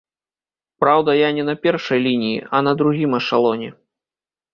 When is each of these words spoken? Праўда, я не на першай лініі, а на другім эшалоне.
Праўда, 0.83 1.11
я 1.19 1.27
не 1.37 1.43
на 1.49 1.53
першай 1.65 1.99
лініі, 2.07 2.39
а 2.57 2.61
на 2.69 2.73
другім 2.79 3.11
эшалоне. 3.19 3.69